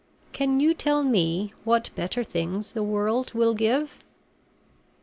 Can 0.31 0.59
you 0.59 0.73
tell 0.73 1.03
me 1.03 1.53
what 1.63 1.91
better 1.93 2.23
things 2.23 2.71
the 2.71 2.81
world 2.81 3.35
will 3.35 3.53
give?" 3.53 4.03